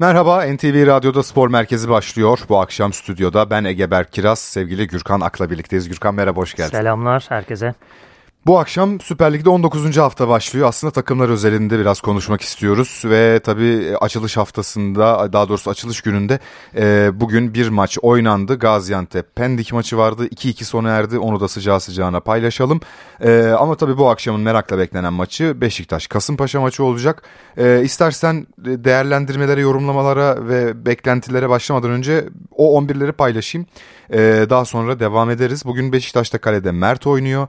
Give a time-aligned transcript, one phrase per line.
[0.00, 2.38] Merhaba NTV Radyo'da Spor Merkezi başlıyor.
[2.48, 5.88] Bu akşam stüdyoda ben Ege Berk Kiraz, sevgili Gürkan Ak'la birlikteyiz.
[5.88, 6.70] Gürkan merhaba, hoş geldin.
[6.70, 7.74] Selamlar herkese.
[8.46, 9.96] Bu akşam Süper Lig'de 19.
[9.96, 10.68] hafta başlıyor.
[10.68, 16.38] Aslında takımlar özelinde biraz konuşmak istiyoruz ve tabii açılış haftasında daha doğrusu açılış gününde
[16.76, 18.58] e, bugün bir maç oynandı.
[18.58, 20.26] Gaziantep Pendik maçı vardı.
[20.26, 21.18] 2-2 sona erdi.
[21.18, 22.80] Onu da sıcağı sıcağına paylaşalım.
[23.20, 27.22] E, ama tabii bu akşamın merakla beklenen maçı Beşiktaş Kasımpaşa maçı olacak.
[27.56, 33.66] E, istersen değerlendirmelere, yorumlamalara ve beklentilere başlamadan önce o 11'leri paylaşayım.
[34.12, 35.64] E, daha sonra devam ederiz.
[35.64, 37.48] Bugün Beşiktaş'ta kalede Mert oynuyor.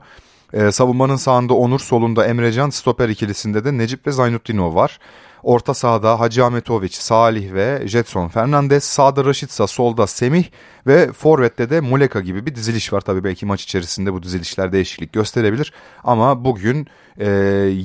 [0.52, 4.98] Ee, savunmanın sağında Onur, solunda Emrecan, stoper ikilisinde de Necip ve Zaynutdinov var.
[5.42, 10.44] Orta sahada Hacı Ahmetoviç, Salih ve Jetson Fernandez, sağda Raşitsa, solda Semih
[10.86, 13.00] ve forvette de Muleka gibi bir diziliş var.
[13.00, 15.72] Tabii belki maç içerisinde bu dizilişler değişiklik gösterebilir
[16.04, 16.86] ama bugün
[17.18, 17.28] e,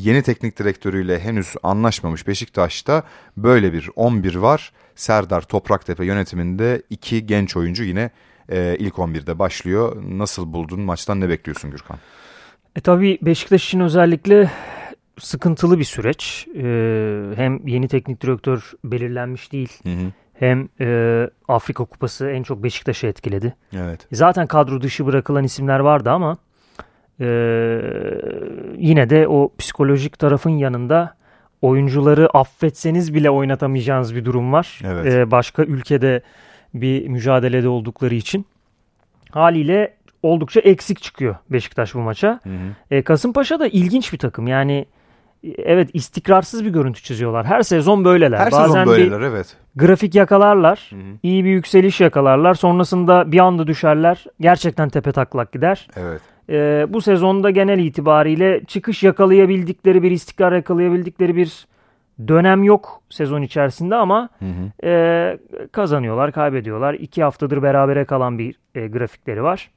[0.03, 3.03] yeni teknik direktörüyle henüz anlaşmamış Beşiktaş'ta
[3.37, 4.71] böyle bir 11 var.
[4.95, 8.09] Serdar Topraktepe yönetiminde iki genç oyuncu yine
[8.51, 10.03] e, ilk 11'de başlıyor.
[10.09, 11.97] Nasıl buldun maçtan ne bekliyorsun Gürkan?
[12.77, 14.51] E tabii Beşiktaş için özellikle
[15.19, 16.47] sıkıntılı bir süreç.
[16.55, 19.69] Ee, hem yeni teknik direktör belirlenmiş değil.
[19.83, 20.11] Hı hı.
[20.33, 23.55] Hem e, Afrika Kupası en çok Beşiktaş'ı etkiledi.
[23.73, 24.07] Evet.
[24.11, 26.37] Zaten kadro dışı bırakılan isimler vardı ama
[27.19, 27.25] e,
[28.77, 31.17] yine de o psikolojik tarafın yanında
[31.61, 34.79] oyuncuları affetseniz bile oynatamayacağınız bir durum var.
[34.83, 35.13] Evet.
[35.13, 36.21] E, başka ülkede
[36.73, 38.45] bir mücadelede oldukları için.
[39.31, 42.39] Haliyle oldukça eksik çıkıyor Beşiktaş bu maça.
[42.43, 42.95] Hı hı.
[42.95, 44.47] E, Kasımpaşa da ilginç bir takım.
[44.47, 44.85] Yani
[45.43, 47.45] e, evet istikrarsız bir görüntü çiziyorlar.
[47.45, 48.37] Her sezon böyleler.
[48.37, 49.57] Her Bazen sezon böyleler evet.
[49.75, 50.87] Grafik yakalarlar.
[50.89, 51.17] Hı hı.
[51.23, 52.53] iyi bir yükseliş yakalarlar.
[52.53, 54.25] Sonrasında bir anda düşerler.
[54.39, 55.87] Gerçekten tepe taklak gider.
[55.95, 56.21] Evet.
[56.49, 61.67] E, bu sezonda genel itibariyle çıkış yakalayabildikleri bir istikrar yakalayabildikleri bir
[62.27, 64.87] dönem yok sezon içerisinde ama hı hı.
[64.87, 65.37] E,
[65.71, 66.93] kazanıyorlar, kaybediyorlar.
[66.93, 69.69] İki haftadır berabere kalan bir e, grafikleri var.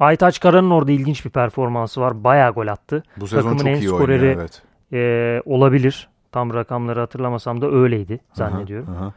[0.00, 2.24] Aytaç Kara'nın orada ilginç bir performansı var.
[2.24, 3.02] Bayağı gol attı.
[3.16, 4.62] Bu sezon Takımın çok en iyi skoreri, oynuyor evet.
[4.92, 6.08] E, olabilir.
[6.32, 8.94] Tam rakamları hatırlamasam da öyleydi zannediyorum.
[8.96, 9.12] Aha, aha.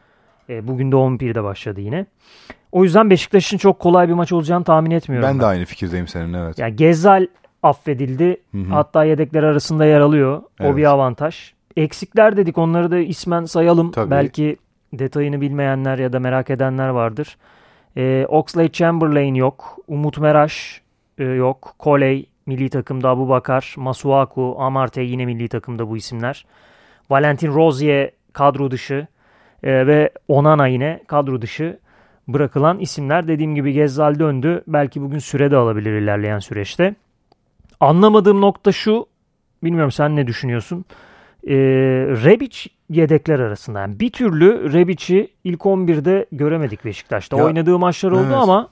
[0.48, 2.06] E, bugün de 11'de başladı yine.
[2.72, 5.28] O yüzden Beşiktaş'ın çok kolay bir maç olacağını tahmin etmiyorum.
[5.28, 5.40] Ben, ben.
[5.40, 6.58] de aynı fikirdeyim senin evet.
[6.58, 7.26] Yani Gezzal
[7.62, 8.36] affedildi.
[8.52, 8.70] Hı hı.
[8.70, 10.42] Hatta yedekler arasında yer alıyor.
[10.60, 10.72] Evet.
[10.72, 11.52] O bir avantaj.
[11.76, 13.90] Eksikler dedik onları da ismen sayalım.
[13.90, 14.10] Tabii.
[14.10, 14.56] Belki
[14.92, 17.36] detayını bilmeyenler ya da merak edenler vardır.
[17.96, 19.78] E, Oxlade Chamberlain yok.
[19.88, 20.82] Umut Meraş
[21.18, 21.74] e, yok.
[21.78, 23.74] Koley milli takımda Abu Bakar.
[23.76, 26.46] Masuaku, Amarte yine milli takımda bu isimler.
[27.10, 29.06] Valentin Rozier kadro dışı.
[29.62, 31.78] E, ve Onana yine kadro dışı
[32.28, 33.28] bırakılan isimler.
[33.28, 34.62] Dediğim gibi Gezzal döndü.
[34.66, 36.94] Belki bugün süre de alabilir ilerleyen süreçte.
[37.80, 39.06] Anlamadığım nokta şu.
[39.64, 40.84] Bilmiyorum sen ne düşünüyorsun?
[41.46, 41.54] E,
[42.24, 43.80] Rebic yedekler arasında.
[43.80, 47.36] Yani bir türlü Rebic'i ilk 11'de göremedik Beşiktaş'ta.
[47.36, 48.36] Ya, Oynadığı maçlar oldu evet.
[48.36, 48.68] ama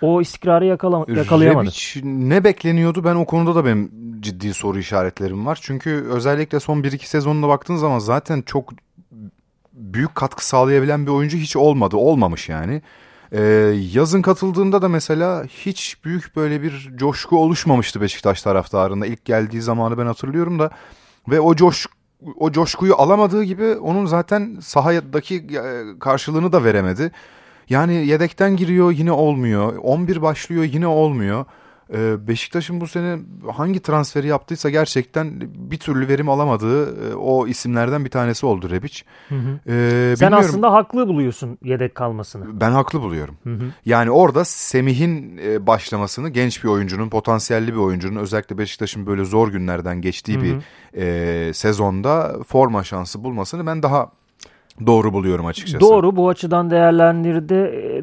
[0.00, 1.66] o istikrarı yakala yakalayamadı.
[1.66, 3.04] Rebic ne bekleniyordu?
[3.04, 5.58] Ben o konuda da benim ciddi soru işaretlerim var.
[5.62, 8.72] Çünkü özellikle son 1-2 sezonuna baktığın zaman zaten çok
[9.72, 11.96] büyük katkı sağlayabilen bir oyuncu hiç olmadı.
[11.96, 12.82] Olmamış yani.
[13.32, 13.42] Ee,
[13.92, 19.06] yazın katıldığında da mesela hiç büyük böyle bir coşku oluşmamıştı Beşiktaş taraftarında.
[19.06, 20.70] İlk geldiği zamanı ben hatırlıyorum da
[21.28, 21.86] ve o coş
[22.36, 27.12] o coşkuyu alamadığı gibi onun zaten sahadaki e, karşılığını da veremedi.
[27.68, 29.76] Yani yedekten giriyor yine olmuyor.
[29.76, 31.44] 11 başlıyor yine olmuyor.
[31.94, 33.18] Ee, Beşiktaş'ın bu sene
[33.52, 39.02] hangi transferi yaptıysa gerçekten bir türlü verim alamadığı e, o isimlerden bir tanesi oldu Rebic.
[39.28, 39.72] Hı hı.
[39.72, 42.60] Ee, Sen aslında haklı buluyorsun yedek kalmasını.
[42.60, 43.36] Ben haklı buluyorum.
[43.44, 43.64] Hı hı.
[43.84, 49.48] Yani orada Semih'in e, başlamasını genç bir oyuncunun, potansiyelli bir oyuncunun özellikle Beşiktaş'ın böyle zor
[49.48, 50.44] günlerden geçtiği hı hı.
[50.44, 50.56] bir
[51.00, 54.10] e, sezonda forma şansı bulmasını ben daha
[54.86, 55.80] Doğru buluyorum açıkçası.
[55.80, 57.54] Doğru bu açıdan değerlendirdi,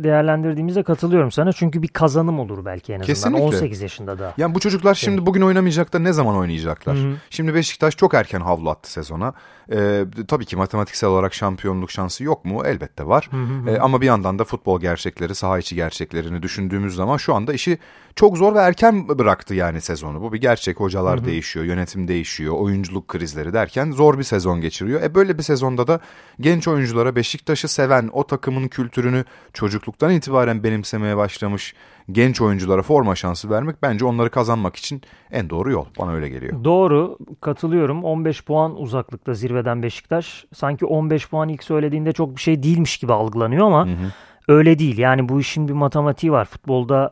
[0.03, 1.53] değerlendirdiğimizde katılıyorum sana.
[1.53, 3.43] Çünkü bir kazanım olur belki en azından Kesinlikle.
[3.43, 4.33] 18 yaşında da.
[4.37, 5.27] Yani bu çocuklar şimdi evet.
[5.27, 6.97] bugün oynamayacak da ne zaman oynayacaklar?
[6.97, 7.13] Hı-hı.
[7.29, 9.33] Şimdi Beşiktaş çok erken havlu attı sezona.
[9.71, 12.61] Ee, tabii ki matematiksel olarak şampiyonluk şansı yok mu?
[12.65, 13.29] Elbette var.
[13.67, 17.77] Ee, ama bir yandan da futbol gerçekleri, saha içi gerçeklerini düşündüğümüz zaman şu anda işi
[18.15, 20.21] çok zor ve erken bıraktı yani sezonu.
[20.21, 20.79] Bu bir gerçek.
[20.79, 21.25] Hocalar Hı-hı.
[21.25, 25.01] değişiyor, yönetim değişiyor, oyunculuk krizleri derken zor bir sezon geçiriyor.
[25.01, 25.99] E böyle bir sezonda da
[26.39, 31.73] genç oyunculara Beşiktaş'ı seven, o takımın kültürünü çocukluktan itibaren benimsemeye başlamış
[32.11, 35.01] genç oyunculara forma şansı vermek bence onları kazanmak için
[35.31, 35.85] en doğru yol.
[35.99, 36.63] Bana öyle geliyor.
[36.63, 37.17] Doğru.
[37.41, 38.03] Katılıyorum.
[38.03, 40.45] 15 puan uzaklıkta zirveden Beşiktaş.
[40.53, 44.11] Sanki 15 puan ilk söylediğinde çok bir şey değilmiş gibi algılanıyor ama hı hı.
[44.47, 44.97] öyle değil.
[44.97, 46.45] Yani bu işin bir matematiği var.
[46.45, 47.09] Futbolda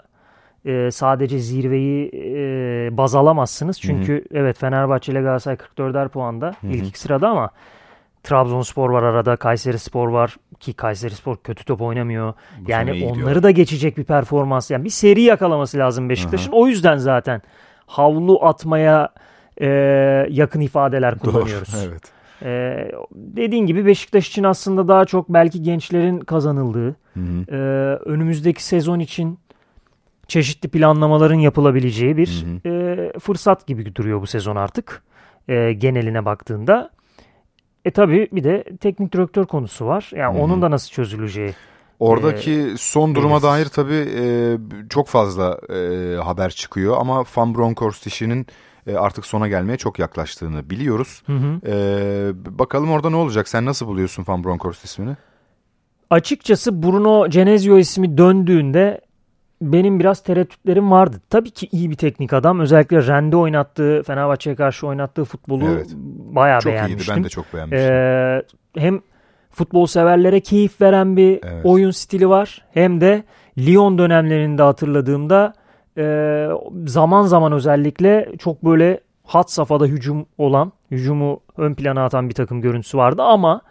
[0.65, 3.81] e, sadece zirveyi e, baz alamazsınız.
[3.81, 4.23] Çünkü hı hı.
[4.31, 6.71] evet Fenerbahçe ile Galatasaray 44'er puanda hı hı.
[6.71, 7.49] ilk iki sırada ama
[8.23, 12.33] Trabzonspor var arada, Kayseri Spor var ki Kayseri Spor kötü top oynamıyor.
[12.59, 14.71] Bu yani onları da geçecek bir performans.
[14.71, 16.51] Yani bir seri yakalaması lazım Beşiktaş'ın.
[16.51, 17.41] O yüzden zaten
[17.85, 19.09] havlu atmaya
[19.61, 19.67] e,
[20.29, 21.73] yakın ifadeler kullanıyoruz.
[21.73, 22.11] Doğru, evet.
[22.43, 27.55] Ee, dediğin gibi Beşiktaş için aslında daha çok belki gençlerin kazanıldığı, hı hı.
[27.55, 27.57] E,
[28.05, 29.39] önümüzdeki sezon için
[30.27, 32.73] çeşitli planlamaların yapılabileceği bir hı hı.
[32.75, 35.03] E, fırsat gibi duruyor bu sezon artık
[35.47, 36.89] e, geneline baktığında.
[37.85, 40.11] E tabi bir de teknik direktör konusu var.
[40.15, 40.41] Yani hı.
[40.43, 41.53] onun da nasıl çözüleceği.
[41.99, 43.49] Oradaki e, son duruma belirsiz.
[43.49, 44.25] dair tabii e,
[44.89, 48.47] çok fazla e, haber çıkıyor ama Van Bronckhorst işinin
[48.87, 51.23] e, artık sona gelmeye çok yaklaştığını biliyoruz.
[51.25, 51.61] Hı hı.
[51.67, 53.47] E, bakalım orada ne olacak?
[53.47, 55.15] Sen nasıl buluyorsun Van Bronckhorst ismini?
[56.09, 59.01] Açıkçası Bruno Genesio ismi döndüğünde
[59.61, 61.21] benim biraz tereddütlerim vardı.
[61.29, 62.59] Tabii ki iyi bir teknik adam.
[62.59, 65.87] Özellikle Rende oynattığı, Fenerbahçe'ye karşı oynattığı futbolu evet.
[66.35, 66.99] bayağı çok beğenmiştim.
[66.99, 67.17] Çok iyiydi.
[67.17, 67.93] Ben de çok beğenmiştim.
[67.93, 68.41] Ee,
[68.77, 69.01] hem
[69.51, 71.65] futbol severlere keyif veren bir evet.
[71.65, 72.65] oyun stili var.
[72.71, 73.23] Hem de
[73.57, 75.53] Lyon dönemlerinde hatırladığımda
[75.97, 76.47] e,
[76.85, 82.61] zaman zaman özellikle çok böyle hat safhada hücum olan, hücumu ön plana atan bir takım
[82.61, 83.61] görüntüsü vardı ama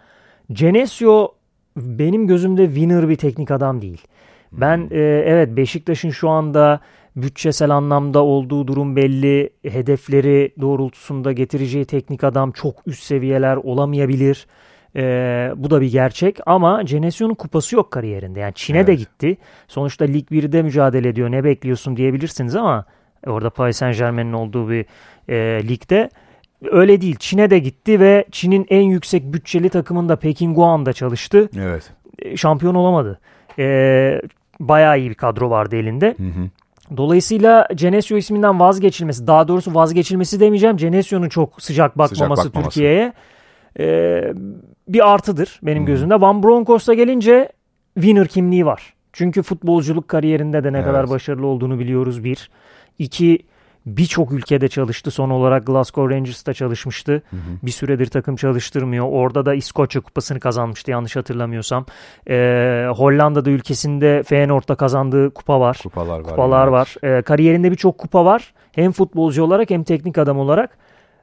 [0.53, 1.35] Genesio
[1.77, 4.07] benim gözümde winner bir teknik adam değil.
[4.53, 4.97] Ben hmm.
[4.97, 6.81] e, evet Beşiktaş'ın şu anda
[7.17, 9.51] bütçesel anlamda olduğu durum belli.
[9.63, 14.47] Hedefleri doğrultusunda getireceği teknik adam çok üst seviyeler olamayabilir.
[14.97, 15.03] E,
[15.57, 18.41] bu da bir gerçek ama Genesio'nun kupası yok kariyerinde.
[18.41, 18.89] Yani Çin'e evet.
[18.89, 19.37] de gitti.
[19.69, 21.31] Sonuçta Lig 1'de mücadele ediyor.
[21.31, 22.85] Ne bekliyorsun diyebilirsiniz ama
[23.27, 24.87] orada Paris Saint Germain'in olduğu bir
[25.29, 26.11] e, ligde
[26.71, 27.17] öyle değil.
[27.19, 31.49] Çin'e de gitti ve Çin'in en yüksek bütçeli takımında Pekin Guan'da çalıştı.
[31.59, 31.93] Evet.
[32.19, 33.21] E, şampiyon olamadı.
[33.59, 34.21] E,
[34.61, 36.15] bayağı iyi bir kadro vardı elinde.
[36.19, 36.51] Hı hı.
[36.97, 40.77] Dolayısıyla Genesio isminden vazgeçilmesi, daha doğrusu vazgeçilmesi demeyeceğim.
[40.77, 42.53] Genesio'nun çok sıcak bakmaması, sıcak bakmaması.
[42.53, 43.13] Türkiye'ye
[43.79, 44.23] e,
[44.89, 45.87] bir artıdır benim hmm.
[45.87, 46.21] gözümde.
[46.21, 47.49] Van Bronckhorst'a gelince
[47.95, 48.95] winner kimliği var.
[49.13, 50.87] Çünkü futbolculuk kariyerinde de ne evet.
[50.87, 52.51] kadar başarılı olduğunu biliyoruz bir.
[52.99, 53.39] İki
[53.87, 55.11] birçok ülkede çalıştı.
[55.11, 57.13] Son olarak Glasgow Rangers'ta çalışmıştı.
[57.13, 57.41] Hı hı.
[57.63, 59.07] Bir süredir takım çalıştırmıyor.
[59.11, 61.87] Orada da İskoçya kupasını kazanmıştı yanlış hatırlamıyorsam.
[62.29, 65.81] Ee, Hollanda'da ülkesinde Feyenoord'da kazandığı kupa var.
[65.83, 66.23] Kupalar var.
[66.25, 66.73] Kupalar yani.
[66.73, 66.95] var.
[67.03, 68.55] Ee, kariyerinde birçok kupa var.
[68.73, 70.79] Hem futbolcu olarak hem teknik adam olarak.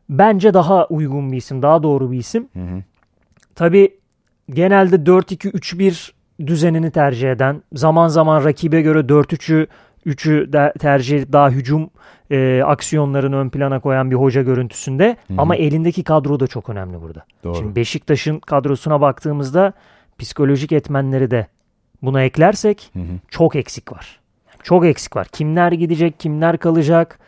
[0.10, 1.62] Bence daha uygun bir isim.
[1.62, 2.48] Daha doğru bir isim.
[2.54, 2.84] Hı hı.
[3.56, 4.00] Tabii
[4.50, 6.12] genelde 4-2-3-1
[6.48, 9.68] düzenini tercih eden, zaman zaman rakibe göre 4-3'ü
[10.06, 11.90] 3'ü de tercih daha hücum
[12.32, 15.18] e, aksiyonlarını ön plana koyan bir hoca görüntüsünde.
[15.28, 15.42] Hı-hı.
[15.42, 17.26] Ama elindeki kadro da çok önemli burada.
[17.44, 17.56] Doğru.
[17.56, 19.74] Şimdi Beşiktaş'ın kadrosuna baktığımızda
[20.20, 21.48] psikolojik etmenleri de
[22.02, 23.04] buna eklersek Hı-hı.
[23.30, 24.20] çok eksik var.
[24.64, 25.28] Çok eksik var.
[25.28, 27.20] Kimler gidecek, kimler kalacak,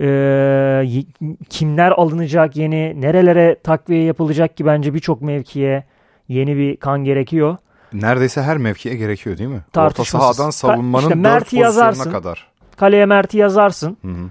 [0.00, 1.02] e,
[1.48, 5.84] kimler alınacak yeni, nerelere takviye yapılacak ki bence birçok mevkiye
[6.28, 7.56] yeni bir kan gerekiyor.
[7.92, 9.60] Neredeyse her mevkiye gerekiyor değil mi?
[9.76, 12.49] Orta sahadan savunmanın işte dört pozisyonuna yazarsın, kadar.
[12.80, 13.96] Kaleye Mert'i yazarsın.
[14.02, 14.30] Hı hı.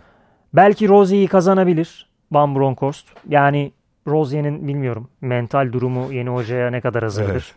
[0.53, 3.07] Belki Rozier'i kazanabilir Van Bronckhorst.
[3.27, 3.71] Yani
[4.07, 7.53] Rozier'in bilmiyorum mental durumu yeni hocaya ne kadar hazırdır.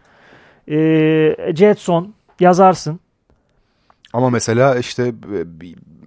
[0.69, 1.49] Evet.
[1.49, 3.01] Ee, Jetson yazarsın.
[4.13, 5.13] Ama mesela işte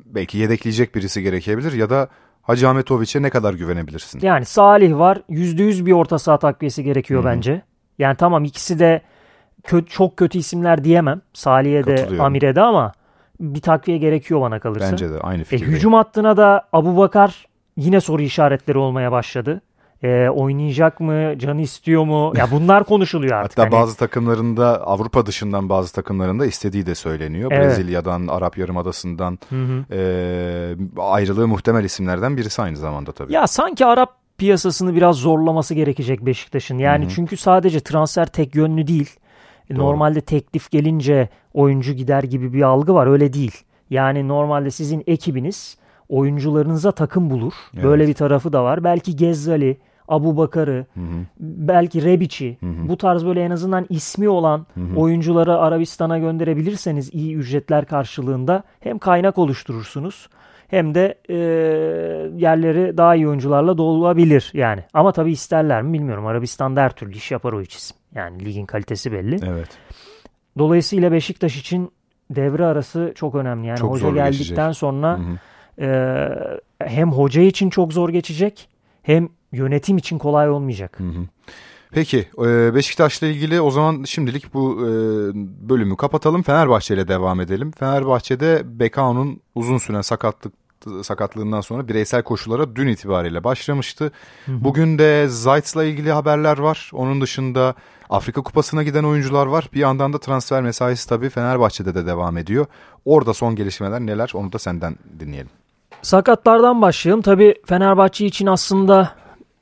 [0.06, 2.08] belki yedekleyecek birisi gerekebilir ya da
[2.42, 4.20] Hacı Ahmetoviç'e ne kadar güvenebilirsin?
[4.22, 5.22] Yani Salih var.
[5.30, 7.32] %100 bir orta saha takviyesi gerekiyor Hı-hı.
[7.32, 7.62] bence.
[8.00, 9.02] Yani tamam ikisi de
[9.64, 11.22] kötü, çok kötü isimler diyemem.
[11.34, 12.92] Salih'e de Amir'e de ama
[13.40, 14.92] bir takviye gerekiyor bana kalırsa.
[14.92, 15.68] Bence de aynı fikir.
[15.68, 19.62] E, hücum hattına da Abu Bakar yine soru işaretleri olmaya başladı.
[20.04, 21.40] E, oynayacak mı?
[21.40, 22.34] Canı istiyor mu?
[22.38, 23.58] Ya bunlar konuşuluyor artık.
[23.58, 23.82] Hatta hani...
[23.82, 27.52] bazı takımlarında Avrupa dışından bazı takımlarında istediği de söyleniyor.
[27.52, 27.66] Evet.
[27.66, 29.96] Brezilya'dan, Arap Yarımadası'ndan hı hı.
[29.96, 33.34] E, ayrılığı muhtemel isimlerden birisi aynı zamanda tabii.
[33.34, 36.78] Ya sanki Arap piyasasını biraz zorlaması gerekecek Beşiktaş'ın.
[36.78, 37.14] Yani hı hı.
[37.16, 39.10] çünkü sadece transfer tek yönlü değil.
[39.70, 39.80] Doğru.
[39.80, 43.08] Normalde teklif gelince oyuncu gider gibi bir algı var.
[43.08, 43.64] Öyle değil.
[43.90, 45.78] Yani normalde sizin ekibiniz
[46.10, 47.54] oyuncularınıza takım bulur.
[47.74, 47.84] Evet.
[47.84, 48.84] Böyle bir tarafı da var.
[48.84, 51.26] Belki Gezzali, Abu Bakar'ı, hı hı.
[51.40, 55.00] belki Rebic'i bu tarz böyle en azından ismi olan hı hı.
[55.00, 60.30] oyuncuları Arabistan'a gönderebilirseniz iyi ücretler karşılığında hem kaynak oluşturursunuz
[60.68, 61.36] hem de e,
[62.36, 64.84] yerleri daha iyi oyuncularla dolabilir yani.
[64.94, 66.26] Ama tabii isterler mi bilmiyorum.
[66.26, 67.98] Arabistan'da her türlü iş yapar o üç isim.
[68.16, 69.40] Yani ligin kalitesi belli.
[69.48, 69.70] Evet.
[70.58, 71.92] Dolayısıyla Beşiktaş için
[72.30, 73.68] devre arası çok önemli.
[73.68, 74.78] Yani çok hoca geldikten geçecek.
[74.78, 75.20] sonra
[75.80, 76.28] E,
[76.80, 78.70] hem hoca için çok zor geçecek
[79.02, 81.00] hem yönetim için kolay olmayacak.
[81.00, 81.28] Hı hı.
[81.92, 84.90] Peki e, Beşiktaş'la ilgili o zaman şimdilik bu e,
[85.70, 86.44] bölümü kapatalım.
[86.44, 87.72] Fenerbahçe ile devam edelim.
[87.72, 90.54] Fenerbahçe'de Bekao'nun uzun süren sakatlık
[91.04, 94.12] sakatlığından sonra bireysel koşulara dün itibariyle başlamıştı.
[94.46, 94.64] Hı hı.
[94.64, 96.92] Bugün de Zayt'la ilgili haberler var.
[96.94, 97.76] Onun dışında
[98.10, 99.70] Afrika Kupası'na giden oyuncular var.
[99.74, 102.66] Bir yandan da transfer mesaisi tabii Fenerbahçe'de de devam ediyor.
[103.06, 105.50] Orada son gelişmeler neler onu da senden dinleyelim.
[106.02, 107.22] Sakatlardan başlayalım.
[107.22, 109.12] Tabii Fenerbahçe için aslında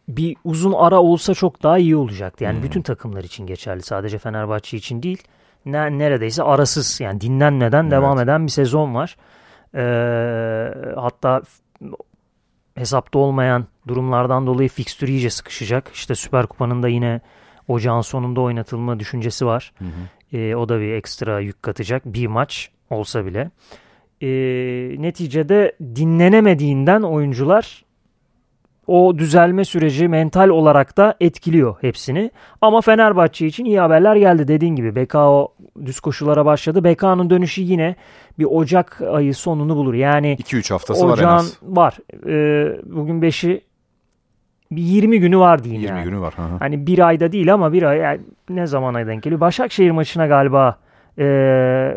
[0.08, 2.44] bir uzun ara olsa çok daha iyi olacaktı.
[2.44, 2.64] Yani hmm.
[2.64, 3.82] bütün takımlar için geçerli.
[3.82, 5.24] Sadece Fenerbahçe için değil.
[5.66, 7.92] Ne, neredeyse arasız yani dinlenmeden evet.
[7.92, 9.18] devam eden bir sezon var.
[9.76, 11.42] Ee, hatta
[12.76, 15.92] hesapta olmayan durumlardan dolayı fikstür iyice sıkışacak.
[15.94, 17.22] İşte Süper Kupa'nın da yine
[17.68, 19.74] ocağın sonunda oynatılma düşüncesi var.
[19.80, 20.38] Hı hı.
[20.38, 23.52] E, o da bir ekstra yük katacak bir maç olsa bile.
[24.22, 24.28] E,
[25.02, 27.83] neticede dinlenemediğinden oyuncular
[28.88, 32.32] o düzelme süreci mental olarak da etkiliyor hepsini.
[32.62, 34.48] Ama Fenerbahçe için iyi haberler geldi.
[34.48, 35.54] Dediğin gibi BKO
[35.86, 36.84] düz koşulara başladı.
[36.84, 37.96] BK'nın dönüşü yine
[38.40, 39.94] bir Ocak ayı sonunu bulur.
[39.94, 41.58] Yani 2-3 haftası var en az.
[41.64, 41.98] var.
[42.28, 43.62] Ee, bugün 5'i
[44.72, 46.04] bir 20 günü var diyeyim 20 yani.
[46.10, 46.34] günü var.
[46.38, 46.58] Hı hı.
[46.60, 49.42] Hani bir ayda değil ama bir ay yani ne zamana denk geliyor.
[49.42, 50.78] Başakşehir maçına galiba
[51.20, 51.26] e,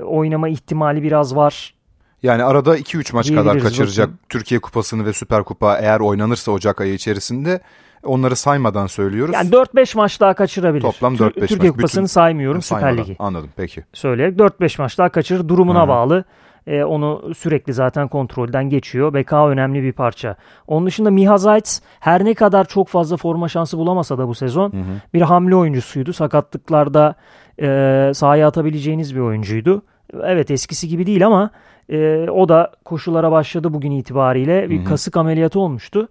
[0.05, 1.75] oynama ihtimali biraz var.
[2.23, 4.21] Yani arada 2-3 maç kadar kaçıracak bakın.
[4.29, 7.61] Türkiye Kupası'nı ve Süper Kupa eğer oynanırsa Ocak ayı içerisinde
[8.03, 9.35] onları saymadan söylüyoruz.
[9.35, 10.83] Yani 4-5 maç daha kaçırabilir.
[10.83, 11.49] Toplam 4-5 maç.
[11.49, 12.13] Türkiye Kupası'nı Bütün...
[12.13, 13.17] saymıyorum Süper Ligi.
[13.19, 13.85] Anladım peki.
[13.93, 15.89] Söyleyerek 4-5 maç daha kaçırır durumuna Hı-hı.
[15.89, 16.25] bağlı.
[16.67, 19.15] E, onu sürekli zaten kontrolden geçiyor.
[19.15, 20.37] BK önemli bir parça.
[20.67, 24.73] Onun dışında Miha Zayt her ne kadar çok fazla forma şansı bulamasa da bu sezon
[24.73, 24.83] hı hı.
[25.15, 26.13] bir hamle oyuncusuydu.
[26.13, 27.15] Sakatlıklarda
[27.63, 29.83] e, sahaya atabileceğiniz bir oyuncuydu.
[30.25, 31.51] Evet eskisi gibi değil ama
[31.89, 34.71] e, o da koşulara başladı bugün itibariyle.
[34.71, 34.85] Bir hı hı.
[34.85, 36.09] kasık ameliyatı olmuştu.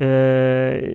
[0.00, 0.94] E,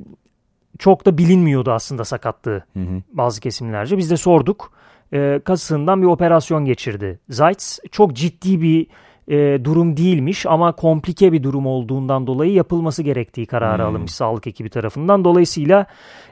[0.80, 3.02] çok da bilinmiyordu aslında sakatlığı hı hı.
[3.14, 3.98] bazı kesimlerce.
[3.98, 4.72] Biz de sorduk
[5.14, 7.20] e, kasığından bir operasyon geçirdi.
[7.30, 8.88] Zayt çok ciddi bir
[9.28, 13.90] e, durum değilmiş ama komplike bir durum olduğundan dolayı yapılması gerektiği kararı hmm.
[13.90, 15.24] alınmış sağlık ekibi tarafından.
[15.24, 15.86] Dolayısıyla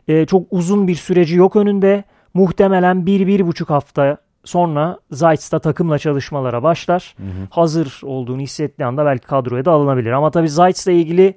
[0.07, 2.03] e, çok uzun bir süreci yok önünde.
[2.33, 7.15] Muhtemelen bir, bir buçuk hafta sonra Zayt da takımla çalışmalara başlar.
[7.17, 10.11] Hı Hazır olduğunu hissettiği anda belki kadroya da alınabilir.
[10.11, 11.35] Ama tabii Zayt ile ilgili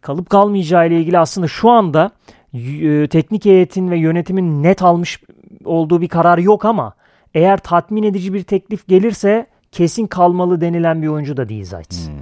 [0.00, 2.10] kalıp kalmayacağı ile ilgili aslında şu anda
[2.54, 5.20] e, teknik heyetin ve yönetimin net almış
[5.64, 6.92] olduğu bir karar yok ama
[7.34, 11.92] eğer tatmin edici bir teklif gelirse kesin kalmalı denilen bir oyuncu da değil Zayt.
[11.92, 12.14] Hmm.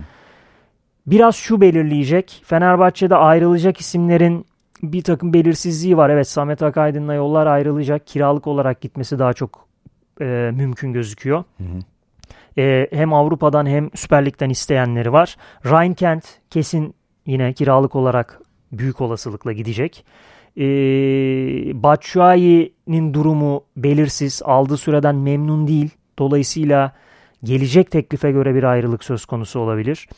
[1.07, 2.43] Biraz şu belirleyecek.
[2.45, 4.47] Fenerbahçe'de ayrılacak isimlerin
[4.83, 6.11] bir takım belirsizliği var.
[6.11, 8.07] Evet Samet Akaydın'la yollar ayrılacak.
[8.07, 9.69] Kiralık olarak gitmesi daha çok
[10.21, 11.45] e, mümkün gözüküyor.
[11.59, 11.65] Hı
[12.59, 15.37] E, hem Avrupa'dan hem Süper Lig'den isteyenleri var.
[15.65, 16.95] Ryan Kent kesin
[17.27, 18.41] yine kiralık olarak
[18.73, 20.05] büyük olasılıkla gidecek.
[20.57, 20.63] E,
[21.83, 24.43] Batshuayi'nin durumu belirsiz.
[24.45, 25.91] Aldığı süreden memnun değil.
[26.19, 26.93] Dolayısıyla
[27.45, 30.09] gelecek teklife göre bir ayrılık söz konusu olabilir.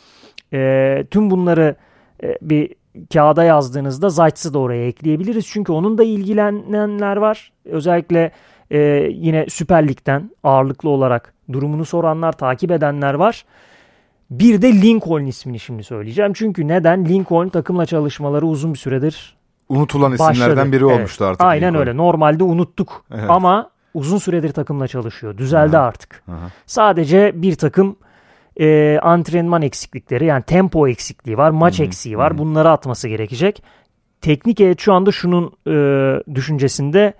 [0.52, 1.76] E, tüm bunları
[2.22, 2.74] e, bir
[3.12, 5.46] kağıda yazdığınızda Zayt'sı da oraya ekleyebiliriz.
[5.46, 7.52] Çünkü onun da ilgilenenler var.
[7.64, 8.32] Özellikle
[8.70, 8.78] e,
[9.12, 13.44] yine Süper Lig'den ağırlıklı olarak durumunu soranlar, takip edenler var.
[14.30, 16.32] Bir de Lincoln ismini şimdi söyleyeceğim.
[16.32, 17.04] Çünkü neden?
[17.08, 19.36] Lincoln takımla çalışmaları uzun bir süredir
[19.68, 20.32] Unutulan başladı.
[20.32, 20.96] isimlerden biri evet.
[20.96, 21.40] olmuştu artık.
[21.46, 21.80] Aynen Lincoln.
[21.80, 21.96] öyle.
[21.96, 23.04] Normalde unuttuk.
[23.14, 23.30] Evet.
[23.30, 25.38] Ama uzun süredir takımla çalışıyor.
[25.38, 25.86] Düzeldi Aha.
[25.86, 26.22] artık.
[26.28, 26.50] Aha.
[26.66, 27.96] Sadece bir takım
[28.60, 31.86] e, antrenman eksiklikleri yani tempo eksikliği var, maç Hı-hı.
[31.86, 32.30] eksiği var.
[32.30, 32.38] Hı-hı.
[32.38, 33.62] Bunları atması gerekecek.
[34.20, 37.14] Teknik heyet şu anda şunun e, düşüncesinde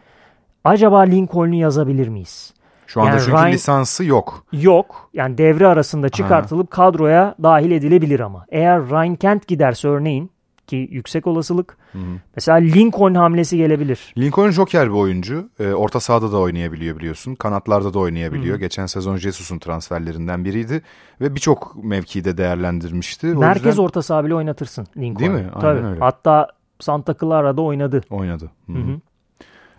[0.65, 2.55] acaba Lincoln'u yazabilir miyiz?
[2.87, 4.45] Şu anda yani çünkü Ryan, lisansı yok.
[4.53, 5.11] Yok.
[5.15, 6.77] Yani devre arasında çıkartılıp ha.
[6.77, 8.47] kadroya dahil edilebilir ama.
[8.49, 10.31] Eğer Ryan Kent giderse örneğin
[10.69, 11.77] ki yüksek olasılık.
[11.93, 12.03] Hı hı.
[12.37, 14.15] Mesela Lincoln hamlesi gelebilir.
[14.19, 15.51] Lincoln joker bir oyuncu.
[15.59, 17.35] E, orta sahada da oynayabiliyor biliyorsun.
[17.35, 18.57] Kanatlarda da oynayabiliyor.
[18.57, 18.61] Hı.
[18.61, 20.83] Geçen sezon Jesus'un transferlerinden biriydi.
[21.21, 23.35] Ve birçok mevkide değerlendirmişti.
[23.37, 23.83] O Merkez yüzden...
[23.83, 25.21] orta saha bile oynatırsın Lincoln.
[25.21, 25.51] Değil mi?
[25.55, 25.87] Aynen Tabii.
[25.87, 26.01] öyle.
[26.01, 26.49] Hatta
[26.81, 28.01] Santa Clara'da oynadı.
[28.11, 28.51] Oynadı.
[28.67, 28.79] Hı hı.
[28.79, 29.01] hı.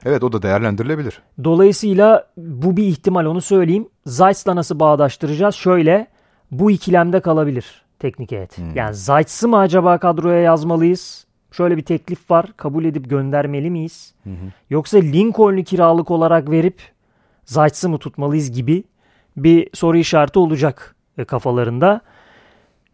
[0.05, 1.21] Evet o da değerlendirilebilir.
[1.43, 3.87] Dolayısıyla bu bir ihtimal onu söyleyeyim.
[4.05, 5.55] Zayt'la nasıl bağdaştıracağız?
[5.55, 6.07] Şöyle
[6.51, 8.57] bu ikilemde kalabilir teknik heyet.
[8.57, 8.75] Hmm.
[8.75, 11.25] Yani Zayt'sı mı acaba kadroya yazmalıyız?
[11.51, 12.53] Şöyle bir teklif var.
[12.57, 14.13] Kabul edip göndermeli miyiz?
[14.23, 14.29] Hı
[14.69, 16.81] Yoksa Lincoln'u kiralık olarak verip
[17.45, 18.83] Zayt'sı mı tutmalıyız gibi
[19.37, 22.01] bir soru işareti olacak e, kafalarında.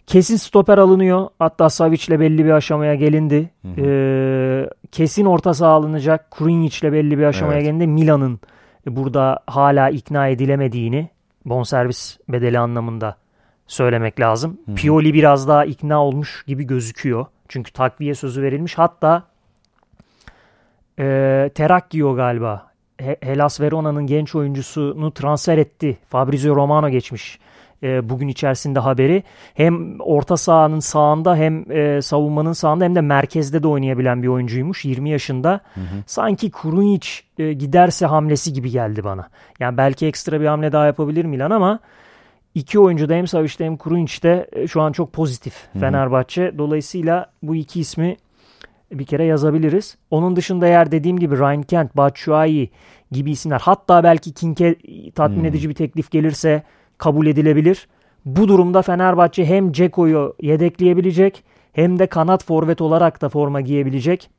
[0.07, 1.27] Kesin stoper alınıyor.
[1.39, 3.50] Hatta Savic'le belli bir aşamaya gelindi.
[3.62, 3.81] Hı hı.
[3.81, 6.31] Ee, kesin orta saha alınacak.
[6.31, 7.65] Krunić'le belli bir aşamaya evet.
[7.65, 7.88] gelindi.
[7.88, 8.39] Milan'ın
[8.88, 11.09] burada hala ikna edilemediğini
[11.45, 13.15] bonservis bedeli anlamında
[13.67, 14.57] söylemek lazım.
[14.65, 14.75] Hı-hı.
[14.75, 17.25] Pioli biraz daha ikna olmuş gibi gözüküyor.
[17.48, 18.77] Çünkü takviye sözü verilmiş.
[18.77, 19.24] Hatta
[21.00, 25.98] e, Terakkiyo galiba He- Hellas Verona'nın genç oyuncusunu transfer etti.
[26.10, 27.39] Fabrizio Romano geçmiş
[27.84, 29.24] e, bugün içerisinde haberi.
[29.53, 34.86] Hem orta sahanın sağında hem e, savunmanın sağında hem de merkezde de oynayabilen bir oyuncuymuş.
[34.86, 35.60] 20 yaşında.
[35.74, 35.86] Hı hı.
[36.05, 37.07] Sanki Krunic
[37.39, 39.29] e, giderse hamlesi gibi geldi bana.
[39.60, 41.79] Yani belki ekstra bir hamle daha yapabilir Milan ama
[42.55, 45.67] iki oyuncu da hem Savic'te hem Krunic e, şu an çok pozitif.
[45.79, 46.57] Fenerbahçe.
[46.57, 48.17] Dolayısıyla bu iki ismi
[48.91, 49.97] bir kere yazabiliriz.
[50.12, 52.69] Onun dışında eğer dediğim gibi Ryan Kent, Batshuayi
[53.12, 54.75] gibi isimler hatta belki Kink'e
[55.15, 55.45] tatmin hmm.
[55.45, 56.63] edici bir teklif gelirse
[56.97, 57.88] kabul edilebilir.
[58.25, 61.43] Bu durumda Fenerbahçe hem Ceko'yu yedekleyebilecek
[61.74, 64.29] hem de kanat forvet olarak da forma giyebilecek.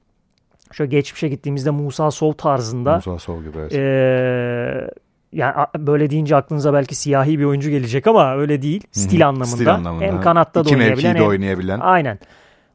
[0.73, 2.97] Şöyle geçmişe gittiğimizde Musa Sol tarzında.
[2.97, 3.73] Musa Sol gibi evet.
[3.75, 4.91] Ee,
[5.37, 8.83] yani böyle deyince aklınıza belki siyahi bir oyuncu gelecek ama öyle değil.
[8.93, 9.29] Stil Hı-hı.
[9.29, 9.47] anlamında.
[9.47, 10.05] Stil anlamında.
[10.05, 11.15] Hem kanatta da oynayabilen.
[11.15, 11.81] hem, oynayabilen.
[11.81, 12.19] Aynen.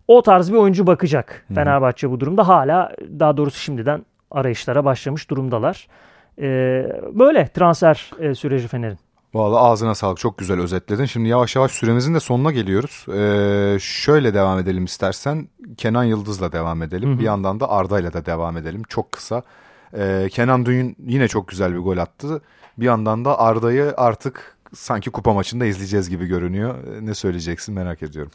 [0.08, 1.56] O tarz bir oyuncu bakacak Hı-hı.
[1.56, 2.48] Fenerbahçe bu durumda.
[2.48, 5.88] Hala daha doğrusu şimdiden arayışlara başlamış durumdalar.
[6.42, 6.44] Ee,
[7.14, 8.98] böyle transfer e, süreci Fener'in.
[9.34, 11.06] Valla ağzına sağlık çok güzel özetledin.
[11.06, 13.06] Şimdi yavaş yavaş süremizin de sonuna geliyoruz.
[13.14, 15.48] Ee, şöyle devam edelim istersen.
[15.78, 17.10] Kenan Yıldız'la devam edelim.
[17.10, 17.20] Hı hı.
[17.20, 18.84] Bir yandan da Arda'yla da devam edelim.
[18.90, 19.44] Çok kısa.
[19.98, 22.42] Ee, Kenan Dün yine çok güzel bir gol attı.
[22.78, 26.76] Bir yandan da Arda'yı artık sanki kupa maçında izleyeceğiz gibi görünüyor.
[26.76, 28.32] Ee, ne söyleyeceksin merak ediyorum.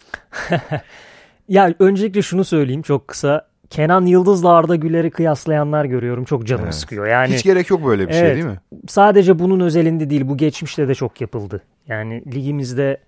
[1.48, 3.48] ya öncelikle şunu söyleyeyim çok kısa.
[3.70, 6.24] Kenan Yıldız'la Arda Güler'i kıyaslayanlar görüyorum.
[6.24, 6.74] Çok canımı evet.
[6.74, 7.06] sıkıyor.
[7.06, 8.60] Yani hiç gerek yok böyle bir şey, evet, şey değil mi?
[8.88, 10.28] Sadece bunun özelinde değil.
[10.28, 11.62] Bu geçmişte de çok yapıldı.
[11.88, 13.00] Yani ligimizde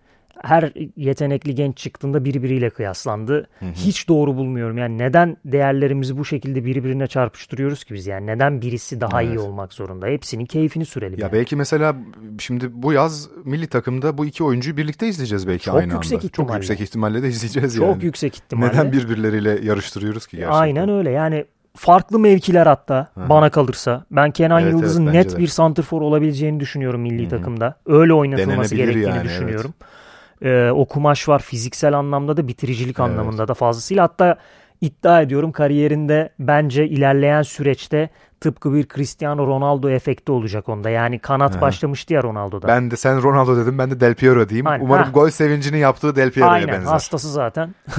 [0.42, 3.46] her yetenekli genç çıktığında birbiriyle kıyaslandı.
[3.58, 3.72] Hı hı.
[3.72, 4.78] Hiç doğru bulmuyorum.
[4.78, 8.06] Yani neden değerlerimizi bu şekilde birbirine çarpıştırıyoruz ki biz?
[8.06, 9.34] Yani neden birisi daha evet.
[9.34, 10.06] iyi olmak zorunda?
[10.06, 11.18] Hepsinin keyfini sürelim.
[11.18, 11.32] Ya yani.
[11.32, 11.96] belki mesela
[12.38, 16.26] şimdi bu yaz milli takımda bu iki oyuncuyu birlikte izleyeceğiz belki Çok aynı yüksek anda.
[16.26, 16.52] Ihtimalle.
[16.52, 17.94] Çok yüksek ihtimalle de izleyeceğiz Çok yani.
[17.94, 18.72] Çok yüksek ihtimalle.
[18.72, 20.60] Neden birbirleriyle yarıştırıyoruz ki gerçekten?
[20.60, 21.10] Aynen öyle.
[21.10, 21.44] Yani
[21.76, 23.28] farklı mevkiler hatta Hı.
[23.28, 24.04] bana kalırsa.
[24.10, 25.38] Ben Kenan evet, Yıldız'ın evet, net de.
[25.38, 27.30] bir santrfor olabileceğini düşünüyorum milli Hı-hı.
[27.30, 27.74] takımda.
[27.86, 29.74] Öyle oynatılması gerektiğini yani, düşünüyorum.
[29.80, 29.98] Evet
[30.42, 33.10] e, o kumaş var fiziksel anlamda da bitiricilik evet.
[33.10, 34.04] anlamında da fazlasıyla.
[34.04, 34.38] Hatta
[34.80, 40.90] iddia ediyorum kariyerinde bence ilerleyen süreçte tıpkı bir Cristiano Ronaldo efekti olacak onda.
[40.90, 41.60] Yani kanat Aha.
[41.60, 42.68] başlamıştı ya Ronaldo'da.
[42.68, 44.66] Ben de sen Ronaldo dedim ben de Del Piero diyeyim.
[44.66, 44.84] Aynen.
[44.84, 45.10] Umarım ha.
[45.10, 46.68] gol sevincini yaptığı Del Piero'ya Aynen.
[46.68, 46.92] benzer.
[46.92, 47.74] hastası zaten.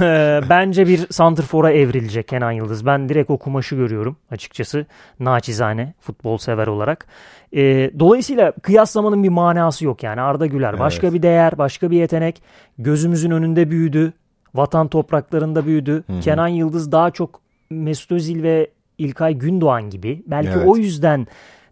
[0.50, 2.86] bence bir santrfora evrilecek Kenan Yıldız.
[2.86, 4.86] Ben direkt o kumaşı görüyorum açıkçası.
[5.20, 7.06] Naçizane futbol sever olarak.
[7.52, 11.14] E, dolayısıyla kıyaslamanın bir manası yok yani Arda Güler başka evet.
[11.14, 12.42] bir değer, başka bir yetenek.
[12.78, 14.12] Gözümüzün önünde büyüdü.
[14.54, 16.04] Vatan topraklarında büyüdü.
[16.06, 16.20] Hı-hı.
[16.20, 20.22] Kenan Yıldız daha çok Mesut Özil ve İlkay Gündoğan gibi.
[20.26, 20.68] Belki evet.
[20.68, 21.26] o yüzden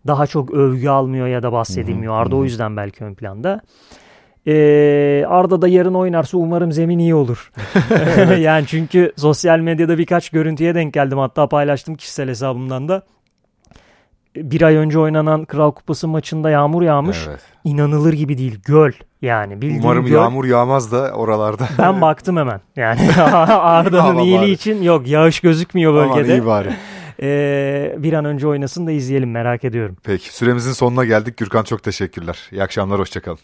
[0.07, 2.13] daha çok övgü almıyor ya da bahsedilmiyor.
[2.13, 2.23] Hı-hı.
[2.23, 3.61] Arda o yüzden belki ön planda.
[4.47, 7.53] Ee, Arda da yarın oynarsa umarım zemin iyi olur.
[8.39, 11.19] yani çünkü sosyal medyada birkaç görüntüye denk geldim.
[11.19, 13.03] Hatta paylaştım kişisel hesabımdan da
[14.45, 17.27] bir ay önce oynanan Kral Kupası maçında yağmur yağmış.
[17.29, 17.41] Evet.
[17.65, 18.61] İnanılır gibi değil.
[18.65, 19.63] Göl yani.
[19.63, 20.15] Bildiğin Umarım göl.
[20.15, 21.69] yağmur yağmaz da oralarda.
[21.79, 22.61] Ben baktım hemen.
[22.77, 23.01] Yani
[23.49, 24.51] Arda'nın iyiliği bari.
[24.51, 26.13] için yok yağış gözükmüyor bölgede.
[26.33, 26.69] Aman iyi bari.
[27.23, 29.97] Ee, bir an önce oynasın da izleyelim merak ediyorum.
[30.05, 31.37] Peki süremizin sonuna geldik.
[31.37, 32.39] Gürkan çok teşekkürler.
[32.53, 33.39] İyi akşamlar hoşçakalın.